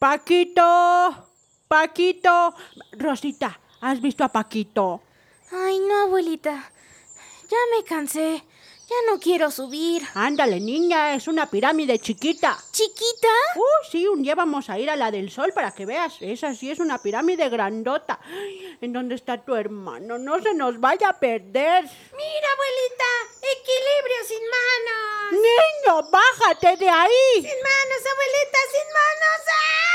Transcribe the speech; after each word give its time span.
Paquito, 0.00 1.28
Paquito. 1.68 2.54
Rosita, 2.92 3.60
¿has 3.82 4.00
visto 4.00 4.24
a 4.24 4.28
Paquito? 4.28 5.02
Ay, 5.52 5.78
no, 5.78 6.04
abuelita. 6.04 6.72
Ya 7.50 7.58
me 7.70 7.84
cansé. 7.84 8.42
Ya 8.88 8.96
no 9.12 9.20
quiero 9.20 9.50
subir. 9.50 10.02
Ándale, 10.14 10.58
niña, 10.58 11.14
es 11.14 11.28
una 11.28 11.50
pirámide 11.50 11.98
chiquita. 11.98 12.56
¿Chiquita? 12.72 13.28
Uh, 13.56 13.90
sí, 13.90 14.08
un 14.08 14.22
día 14.22 14.34
vamos 14.34 14.70
a 14.70 14.78
ir 14.78 14.88
a 14.88 14.96
la 14.96 15.10
del 15.10 15.30
sol 15.30 15.52
para 15.54 15.72
que 15.72 15.84
veas. 15.84 16.16
Esa 16.20 16.54
sí 16.54 16.70
es 16.70 16.78
una 16.78 16.96
pirámide 16.96 17.50
grandota. 17.50 18.18
Ay, 18.24 18.78
¿En 18.80 18.94
dónde 18.94 19.16
está 19.16 19.44
tu 19.44 19.54
hermano? 19.54 20.16
No 20.16 20.40
se 20.40 20.54
nos 20.54 20.80
vaya 20.80 21.10
a 21.10 21.20
perder. 21.20 21.84
Mira, 21.84 22.48
abuelita. 22.54 23.10
Equilibrio 23.36 24.24
sin 24.26 24.42
manos. 24.48 25.32
Niño, 25.32 26.10
bájate 26.10 26.76
de 26.78 26.88
ahí. 26.88 27.34
Sin 27.34 27.42
manos, 27.42 28.02
abuelita, 28.12 28.58
sin 28.72 28.86
manos. 28.94 29.40
¡Ay! 29.46 29.89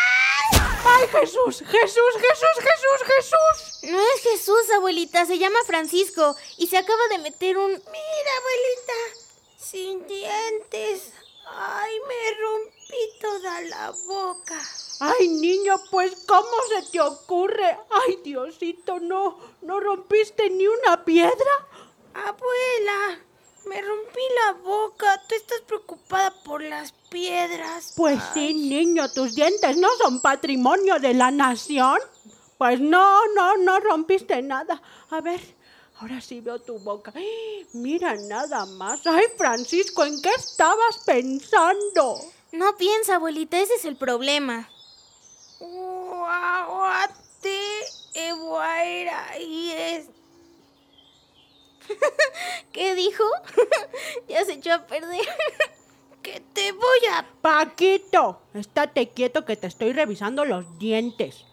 ¡Ay, 0.95 1.07
Jesús! 1.09 1.59
¡Jesús, 1.59 2.13
Jesús, 2.13 2.55
Jesús, 2.57 3.07
Jesús! 3.15 3.91
No 3.91 3.99
es 3.99 4.21
Jesús, 4.21 4.71
abuelita. 4.75 5.25
Se 5.25 5.37
llama 5.37 5.59
Francisco 5.67 6.35
y 6.57 6.67
se 6.67 6.77
acaba 6.77 7.07
de 7.09 7.17
meter 7.19 7.57
un... 7.57 7.71
Mira, 7.71 8.31
abuelita. 8.39 9.27
Sin 9.57 10.07
dientes. 10.07 11.11
Ay, 11.47 11.99
me 12.07 12.37
rompí 12.39 13.19
toda 13.19 13.61
la 13.61 13.91
boca. 14.07 14.61
Ay, 15.01 15.27
niño, 15.27 15.81
pues 15.91 16.15
¿cómo 16.25 16.55
se 16.69 16.91
te 16.91 17.01
ocurre? 17.01 17.77
Ay, 17.89 18.19
Diosito, 18.23 18.99
no, 18.99 19.37
no 19.61 19.79
rompiste 19.81 20.49
ni 20.49 20.65
una 20.65 21.03
piedra. 21.03 21.67
Abuela, 22.13 23.19
me 23.67 23.81
rompí 23.81 24.21
la 24.45 24.53
boca. 24.63 25.21
Tú 25.27 25.35
estás 25.35 25.61
preocupada 25.61 26.33
por 26.43 26.61
las 26.63 26.91
piedras. 27.09 27.93
Pues 27.95 28.19
sí, 28.33 28.53
niño, 28.53 29.11
tus 29.11 29.35
dientes 29.35 29.77
no 29.77 29.87
son 30.01 30.21
patrimonio 30.21 30.99
de 30.99 31.13
la 31.13 31.31
nación. 31.31 31.99
Pues 32.57 32.79
no, 32.79 33.21
no, 33.35 33.57
no 33.57 33.79
rompiste 33.79 34.41
nada. 34.41 34.81
A 35.09 35.21
ver, 35.21 35.41
ahora 35.99 36.21
sí 36.21 36.41
veo 36.41 36.59
tu 36.59 36.79
boca. 36.79 37.11
¡Ay! 37.15 37.67
Mira 37.73 38.15
nada 38.15 38.65
más. 38.65 39.05
Ay, 39.05 39.25
Francisco, 39.37 40.05
¿en 40.05 40.21
qué 40.21 40.29
estabas 40.37 41.03
pensando? 41.05 42.17
No 42.51 42.77
piensa, 42.77 43.15
abuelita, 43.15 43.59
ese 43.59 43.75
es 43.75 43.85
el 43.85 43.97
problema. 43.97 44.69
Guauate, 45.59 47.15
y 49.39 49.71
es... 49.71 50.14
¿Qué 52.71 52.95
dijo? 52.95 53.23
ya 54.27 54.43
se 54.45 54.53
echó 54.53 54.73
a 54.73 54.85
perder. 54.85 55.25
que 56.21 56.41
te 56.53 56.71
voy 56.71 56.99
a... 57.11 57.25
Paquito, 57.41 58.41
estate 58.53 59.09
quieto 59.09 59.45
que 59.45 59.55
te 59.55 59.67
estoy 59.67 59.93
revisando 59.93 60.43
los 60.45 60.77
dientes. 60.79 61.45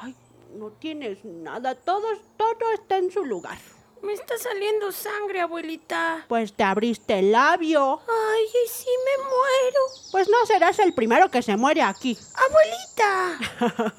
Ay, 0.00 0.14
no 0.54 0.70
tienes 0.72 1.24
nada, 1.24 1.74
todo, 1.74 2.06
todo 2.36 2.72
está 2.74 2.98
en 2.98 3.10
su 3.10 3.24
lugar. 3.24 3.58
Me 4.02 4.14
está 4.14 4.38
saliendo 4.38 4.92
sangre, 4.92 5.40
abuelita. 5.40 6.24
Pues 6.26 6.54
te 6.54 6.62
abriste 6.62 7.18
el 7.18 7.32
labio. 7.32 8.00
Ay, 8.08 8.44
y 8.44 8.68
si 8.68 8.88
me 8.88 9.24
muero. 9.24 9.80
Pues 10.10 10.28
no 10.28 10.46
serás 10.46 10.78
el 10.78 10.94
primero 10.94 11.30
que 11.30 11.42
se 11.42 11.56
muere 11.56 11.82
aquí. 11.82 12.16
Abuelita. 12.34 13.94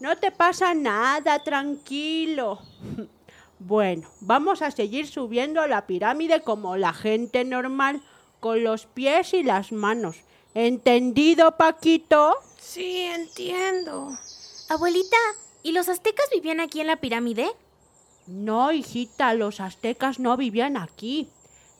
no 0.00 0.16
te 0.16 0.30
pasa 0.30 0.74
nada, 0.74 1.42
tranquilo. 1.42 2.60
Bueno, 3.64 4.08
vamos 4.18 4.60
a 4.60 4.72
seguir 4.72 5.06
subiendo 5.06 5.64
la 5.68 5.86
pirámide 5.86 6.42
como 6.42 6.76
la 6.76 6.92
gente 6.92 7.44
normal, 7.44 8.02
con 8.40 8.64
los 8.64 8.86
pies 8.86 9.34
y 9.34 9.44
las 9.44 9.70
manos. 9.70 10.16
¿Entendido, 10.52 11.56
Paquito? 11.56 12.34
Sí, 12.58 13.02
entiendo. 13.02 14.18
Abuelita, 14.68 15.16
¿y 15.62 15.70
los 15.70 15.88
aztecas 15.88 16.26
vivían 16.32 16.58
aquí 16.58 16.80
en 16.80 16.88
la 16.88 16.96
pirámide? 16.96 17.52
No, 18.26 18.72
hijita, 18.72 19.32
los 19.34 19.60
aztecas 19.60 20.18
no 20.18 20.36
vivían 20.36 20.76
aquí. 20.76 21.28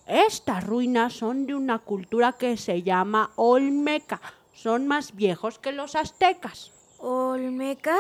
Estas 0.07 0.63
ruinas 0.65 1.15
son 1.15 1.47
de 1.47 1.57
una 1.57 1.81
cultura 1.81 2.35
que 2.35 2.57
se 2.59 2.85
llama 2.85 3.33
Olmeca. 3.35 4.21
Son 4.55 4.87
más 4.87 5.17
viejos 5.17 5.59
que 5.59 5.73
los 5.73 5.97
aztecas. 5.97 6.71
¿Olmeca? 6.99 7.97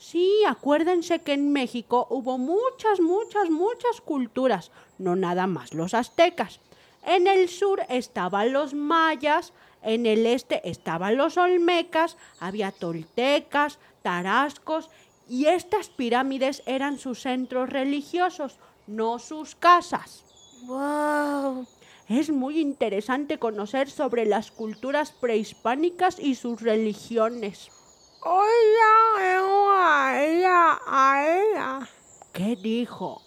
Sí, 0.00 0.42
acuérdense 0.48 1.18
que 1.18 1.34
en 1.34 1.52
México 1.52 2.06
hubo 2.08 2.38
muchas, 2.38 3.00
muchas, 3.00 3.50
muchas 3.50 4.00
culturas, 4.00 4.70
no 4.96 5.14
nada 5.14 5.46
más 5.46 5.74
los 5.74 5.92
aztecas. 5.92 6.58
En 7.04 7.26
el 7.26 7.50
sur 7.50 7.82
estaban 7.90 8.54
los 8.54 8.72
mayas, 8.72 9.52
en 9.82 10.06
el 10.06 10.24
este 10.24 10.66
estaban 10.70 11.18
los 11.18 11.36
olmecas, 11.36 12.16
había 12.40 12.72
toltecas, 12.72 13.78
tarascos 14.00 14.88
y 15.28 15.44
estas 15.46 15.90
pirámides 15.90 16.62
eran 16.64 16.98
sus 16.98 17.20
centros 17.20 17.68
religiosos, 17.68 18.56
no 18.86 19.18
sus 19.18 19.54
casas. 19.54 20.24
¡Wow! 20.62 21.66
Es 22.08 22.30
muy 22.30 22.58
interesante 22.58 23.38
conocer 23.38 23.90
sobre 23.90 24.24
las 24.24 24.50
culturas 24.50 25.12
prehispánicas 25.12 26.18
y 26.18 26.36
sus 26.36 26.62
religiones. 26.62 27.70
¿Qué 32.32 32.56
dijo? 32.56 33.22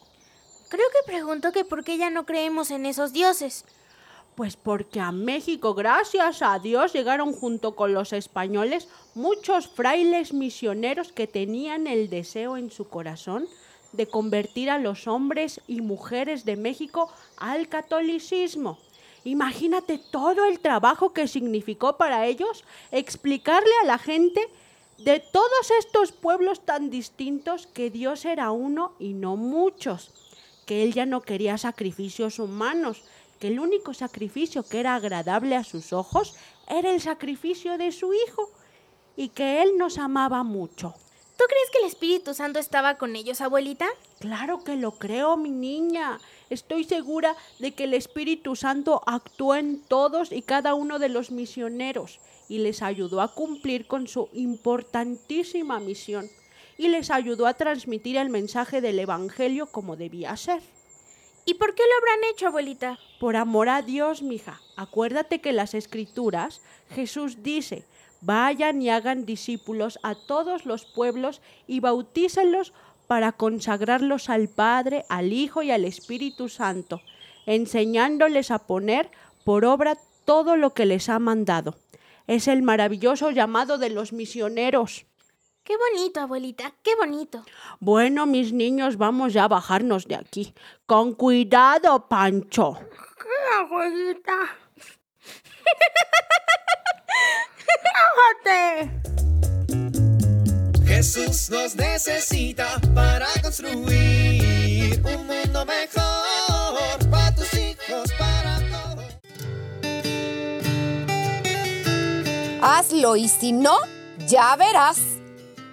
Creo 0.70 0.86
que 0.92 1.12
preguntó 1.12 1.52
que 1.52 1.66
por 1.66 1.84
qué 1.84 1.98
ya 1.98 2.09
no 2.09 2.26
creemos 2.26 2.70
en 2.70 2.86
esos 2.86 3.12
dioses. 3.12 3.66
Pues 4.36 4.56
porque 4.56 5.00
a 5.00 5.12
México, 5.12 5.74
gracias 5.74 6.42
a 6.42 6.59
Dios, 6.59 6.94
llegaron 6.94 7.34
junto 7.34 7.76
con 7.76 7.94
los 7.94 8.14
españoles 8.14 8.88
muchos 9.16 9.68
frailes 9.68 10.34
misioneros 10.34 11.12
que 11.12 11.28
tenían 11.28 11.88
el 11.88 12.10
deseo 12.10 12.58
en 12.58 12.72
su 12.72 12.88
corazón 12.88 13.48
de 13.92 14.08
convertir 14.08 14.70
a 14.70 14.80
los 14.80 15.08
hombres 15.08 15.62
y 15.68 15.81
mujeres 15.81 16.46
de 16.46 16.56
México 16.56 17.12
al 17.38 17.68
catolicismo. 17.68 18.78
Imagínate 19.24 20.00
todo 20.12 20.45
el 20.45 20.60
trabajo 20.60 21.13
que 21.13 21.28
significó 21.28 21.98
para 21.98 22.25
ellos 22.25 22.63
explicarle 22.92 23.72
a 23.84 23.86
la 23.86 23.98
gente 23.98 24.50
de 25.04 25.20
todos 25.20 25.72
estos 25.80 26.14
pueblos 26.14 26.66
tan 26.66 26.90
distintos 26.90 27.68
que 27.68 27.90
Dios 27.90 28.24
era 28.24 28.52
uno 28.52 28.96
y 29.00 29.14
no 29.14 29.36
muchos, 29.36 30.14
que 30.66 30.84
Él 30.84 30.94
ya 30.94 31.06
no 31.06 31.22
quería 31.22 31.58
sacrificios 31.58 32.40
humanos, 32.40 33.04
que 33.40 33.50
el 33.50 33.60
único 33.60 33.94
sacrificio 33.94 34.64
que 34.64 34.80
era 34.80 34.96
agradable 34.96 35.58
a 35.58 35.66
sus 35.66 35.92
ojos 35.92 36.36
era 36.70 36.90
el 36.90 37.02
sacrificio 37.02 37.78
de 37.78 37.92
su 37.92 38.14
Hijo 38.14 38.50
y 39.18 39.30
que 39.30 39.62
Él 39.62 39.78
nos 39.78 39.98
amaba 39.98 40.44
mucho. 40.44 40.96
¿Tú 41.38 41.44
crees 41.50 41.70
que 41.72 41.80
el 41.80 41.86
Espíritu 41.86 42.34
Santo 42.34 42.60
estaba 42.60 42.98
con 42.98 43.18
ellos, 43.18 43.42
abuelita? 43.42 43.88
Claro 44.20 44.64
que 44.64 44.78
lo 44.78 44.94
creo, 44.94 45.36
mi 45.36 45.50
niña. 45.50 46.20
Estoy 46.54 46.84
segura 46.84 47.36
de 47.58 47.72
que 47.72 47.86
el 47.86 47.96
Espíritu 47.96 48.56
Santo 48.56 49.02
actuó 49.08 49.56
en 49.56 49.82
todos 49.82 50.32
y 50.32 50.44
cada 50.44 50.76
uno 50.76 51.00
de 51.00 51.10
los 51.10 51.32
misioneros 51.32 52.20
y 52.48 52.60
les 52.60 52.84
ayudó 52.84 53.22
a 53.22 53.34
cumplir 53.34 53.88
con 53.88 54.08
su 54.08 54.30
importantísima 54.34 55.80
misión 55.80 56.30
y 56.78 56.90
les 56.90 57.10
ayudó 57.10 57.48
a 57.48 57.56
transmitir 57.56 58.18
el 58.18 58.30
mensaje 58.30 58.82
del 58.82 59.00
Evangelio 59.00 59.66
como 59.66 59.96
debía 59.96 60.38
ser. 60.38 60.62
¿Y 61.46 61.56
por 61.56 61.74
qué 61.74 61.82
lo 61.82 61.98
habrán 61.98 62.30
hecho, 62.32 62.48
abuelita? 62.48 63.00
Por 63.20 63.36
amor 63.36 63.68
a 63.68 63.82
Dios, 63.82 64.22
mija. 64.22 64.62
Acuérdate 64.76 65.42
que 65.42 65.50
en 65.50 65.56
las 65.56 65.74
escrituras 65.74 66.62
Jesús 66.92 67.42
dice, 67.42 67.84
vayan 68.22 68.80
y 68.80 68.92
hagan 68.92 69.26
discípulos 69.26 69.98
a 70.04 70.14
todos 70.14 70.68
los 70.68 70.86
pueblos 70.86 71.42
y 71.66 71.80
bautícenlos 71.80 72.74
para 73.08 73.32
consagrarlos 73.32 74.30
al 74.30 74.48
Padre, 74.50 75.06
al 75.10 75.34
Hijo 75.34 75.64
y 75.64 75.72
al 75.72 75.86
Espíritu 75.86 76.50
Santo, 76.50 77.02
enseñándoles 77.46 78.52
a 78.52 78.60
poner 78.60 79.10
por 79.44 79.66
obra 79.66 79.98
todo 80.26 80.56
lo 80.56 80.74
que 80.74 80.86
les 80.86 81.10
ha 81.10 81.20
mandado. 81.20 81.76
Es 82.28 82.48
el 82.48 82.62
maravilloso 82.62 83.32
llamado 83.32 83.78
de 83.78 83.90
los 83.90 84.14
misioneros. 84.14 85.06
Qué 85.64 85.76
bonito, 85.78 86.20
abuelita, 86.20 86.74
qué 86.82 86.96
bonito. 86.96 87.44
Bueno, 87.80 88.26
mis 88.26 88.52
niños, 88.52 88.98
vamos 88.98 89.34
ya 89.34 89.46
a 89.46 89.48
bajarnos 89.48 90.08
de 90.08 90.16
aquí. 90.16 90.54
Con 90.86 91.14
cuidado, 91.14 92.08
Pancho. 92.08 92.78
¿Qué, 93.18 93.56
abuelita? 93.60 94.34
Jesús 101.13 101.51
nos 101.51 101.75
necesita 101.75 102.81
para 102.95 103.27
construir 103.44 105.00
un 105.06 105.27
mundo 105.27 105.63
mejor 105.63 107.10
para 107.12 107.36
tus 107.36 107.54
hijos, 107.54 108.12
para 108.18 108.57
todos. 108.71 109.06
Hazlo 112.63 113.15
y 113.15 113.27
si 113.30 113.51
no, 113.51 113.77
ya 114.27 114.56
verás. 114.56 114.98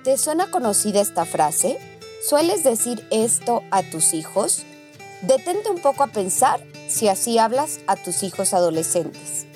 ¿Te 0.05 0.19
suena 0.19 0.51
conocida 0.51 1.01
esta 1.01 1.25
frase? 1.25 1.79
¿Sueles 2.29 2.63
decir 2.63 3.07
esto 3.11 3.63
a 3.71 3.83
tus 3.83 4.13
hijos? 4.13 4.65
Detente 5.23 5.71
un 5.71 5.81
poco 5.81 6.03
a 6.03 6.09
pensar 6.09 6.61
si 6.87 7.09
así 7.09 7.39
hablas 7.39 7.81
a 7.87 7.97
tus 7.97 8.23
hijos 8.25 8.53
adolescentes. 8.53 9.47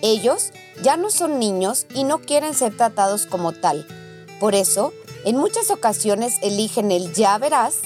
Ellos 0.00 0.52
ya 0.82 0.96
no 0.96 1.10
son 1.10 1.38
niños 1.38 1.86
y 1.94 2.04
no 2.04 2.22
quieren 2.22 2.54
ser 2.54 2.74
tratados 2.74 3.26
como 3.26 3.52
tal. 3.52 3.86
Por 4.40 4.54
eso, 4.54 4.94
en 5.24 5.36
muchas 5.36 5.70
ocasiones 5.70 6.38
eligen 6.42 6.90
el 6.90 7.12
ya 7.14 7.38
verás 7.38 7.80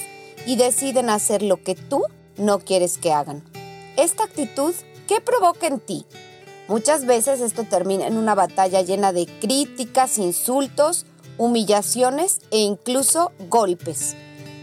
y 0.45 0.55
deciden 0.55 1.09
hacer 1.09 1.41
lo 1.41 1.63
que 1.63 1.75
tú 1.75 2.03
no 2.37 2.59
quieres 2.59 2.97
que 2.97 3.13
hagan. 3.13 3.43
Esta 3.97 4.23
actitud, 4.23 4.73
¿qué 5.07 5.21
provoca 5.21 5.67
en 5.67 5.79
ti? 5.79 6.05
Muchas 6.67 7.05
veces 7.05 7.41
esto 7.41 7.63
termina 7.63 8.07
en 8.07 8.17
una 8.17 8.35
batalla 8.35 8.81
llena 8.81 9.11
de 9.11 9.25
críticas, 9.25 10.17
insultos, 10.17 11.05
humillaciones 11.37 12.41
e 12.51 12.59
incluso 12.59 13.31
golpes. 13.49 14.15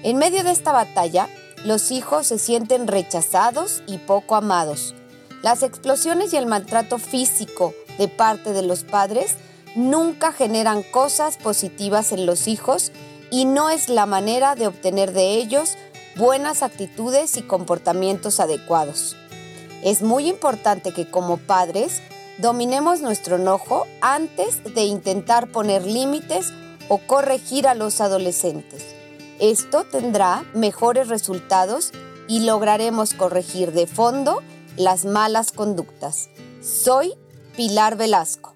En 0.03 0.19
medio 0.19 0.45
de 0.45 0.53
esta 0.53 0.73
batalla, 0.73 1.29
los 1.65 1.91
hijos 1.91 2.29
se 2.29 2.39
sienten 2.39 2.87
rechazados 2.87 3.83
y 3.87 3.99
poco 3.99 4.37
amados. 4.37 4.95
Las 5.43 5.63
explosiones 5.63 6.33
y 6.33 6.37
el 6.37 6.47
maltrato 6.47 6.99
físico 6.99 7.75
de 7.99 8.09
parte 8.09 8.53
de 8.53 8.63
los 8.63 8.85
padres 8.85 9.35
nunca 9.77 10.33
generan 10.33 10.83
cosas 10.83 11.37
positivas 11.37 12.11
en 12.11 12.27
los 12.27 12.49
hijos 12.49 12.91
y 13.31 13.45
no 13.45 13.71
es 13.71 13.89
la 13.89 14.07
manera 14.07 14.55
de 14.55 14.67
obtener 14.67 15.13
de 15.13 15.35
ellos 15.35 15.77
buenas 16.17 16.63
actitudes 16.63 17.37
y 17.37 17.43
comportamientos 17.43 18.41
adecuados. 18.41 19.17
Es 19.85 20.03
muy 20.03 20.29
importante 20.29 20.93
que 20.93 21.11
como 21.11 21.37
padres 21.37 22.01
dominemos 22.39 23.03
nuestro 23.03 23.37
enojo 23.37 23.87
antes 24.01 24.63
de 24.75 24.85
intentar 24.85 25.49
poner 25.49 25.87
límites 25.87 26.53
o 26.89 26.99
corregir 26.99 27.69
a 27.69 27.75
los 27.75 28.01
adolescentes. 28.01 28.85
Esto 29.39 29.85
tendrá 29.85 30.45
mejores 30.55 31.09
resultados 31.09 31.93
y 32.29 32.41
lograremos 32.41 33.13
corregir 33.13 33.73
de 33.73 33.87
fondo 33.87 34.43
las 34.77 35.05
malas 35.05 35.53
conductas. 35.53 36.31
Soy 36.63 37.13
Pilar 37.57 37.97
Velasco. 37.97 38.56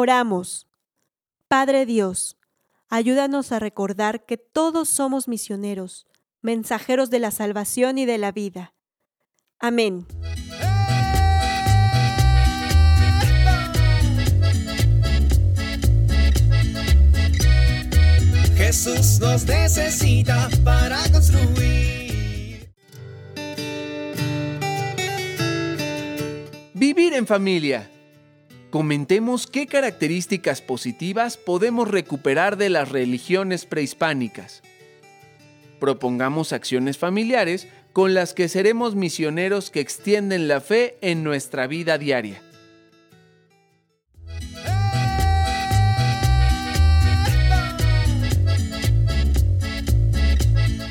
Oramos. 0.00 0.66
Padre 1.46 1.84
Dios, 1.84 2.38
ayúdanos 2.88 3.52
a 3.52 3.58
recordar 3.58 4.24
que 4.24 4.38
todos 4.38 4.88
somos 4.88 5.28
misioneros, 5.28 6.06
mensajeros 6.40 7.10
de 7.10 7.18
la 7.18 7.30
salvación 7.30 7.98
y 7.98 8.06
de 8.06 8.16
la 8.16 8.32
vida. 8.32 8.72
Amén. 9.58 10.06
Jesús 18.56 19.20
nos 19.20 19.44
necesita 19.44 20.48
para 20.64 21.02
construir. 21.12 22.72
Vivir 26.72 27.12
en 27.12 27.26
familia. 27.26 27.90
Comentemos 28.70 29.48
qué 29.48 29.66
características 29.66 30.62
positivas 30.62 31.36
podemos 31.36 31.88
recuperar 31.88 32.56
de 32.56 32.68
las 32.70 32.88
religiones 32.88 33.66
prehispánicas. 33.66 34.62
Propongamos 35.80 36.52
acciones 36.52 36.96
familiares 36.96 37.66
con 37.92 38.14
las 38.14 38.32
que 38.32 38.48
seremos 38.48 38.94
misioneros 38.94 39.70
que 39.70 39.80
extienden 39.80 40.46
la 40.46 40.60
fe 40.60 40.96
en 41.00 41.24
nuestra 41.24 41.66
vida 41.66 41.98
diaria. 41.98 42.40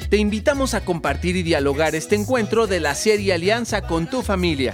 Te 0.10 0.18
invitamos 0.18 0.74
a 0.74 0.84
compartir 0.84 1.38
y 1.38 1.44
dialogar 1.44 1.96
este 1.96 2.16
encuentro 2.16 2.68
de 2.68 2.81
la 2.81 2.94
serie 2.94 3.31
Alianza 3.31 3.84
con 3.84 4.10
tu 4.10 4.22
familia. 4.22 4.74